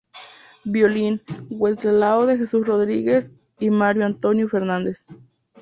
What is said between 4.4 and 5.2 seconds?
Fernández.